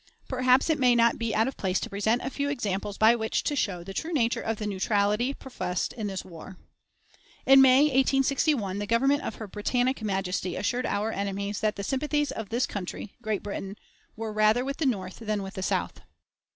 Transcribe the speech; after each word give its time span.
Perhaps 0.27 0.71
it 0.71 0.79
may 0.79 0.95
not 0.95 1.19
be 1.19 1.35
out 1.35 1.47
of 1.47 1.55
place 1.57 1.79
to 1.79 1.87
present 1.87 2.23
a 2.23 2.31
few 2.31 2.49
examples 2.49 2.97
by 2.97 3.15
which 3.15 3.43
to 3.43 3.55
show 3.55 3.83
the 3.83 3.93
true 3.93 4.11
nature 4.11 4.41
of 4.41 4.57
the 4.57 4.65
neutrality 4.65 5.31
professed 5.31 5.93
in 5.93 6.07
this 6.07 6.25
war. 6.25 6.57
In 7.45 7.61
May, 7.61 7.81
1861, 7.81 8.79
the 8.79 8.87
Government 8.87 9.21
of 9.21 9.35
her 9.35 9.45
Britannic 9.47 10.01
Majesty 10.01 10.55
assured 10.55 10.87
our 10.87 11.11
enemies 11.11 11.59
that 11.59 11.75
"the 11.75 11.83
sympathies 11.83 12.31
of 12.31 12.49
this 12.49 12.65
country 12.65 13.13
[Great 13.21 13.43
Britain] 13.43 13.75
were 14.15 14.33
rather 14.33 14.65
with 14.65 14.77
the 14.77 14.87
North 14.87 15.19
than 15.19 15.43
with 15.43 15.53
the 15.53 15.61
South." 15.61 16.01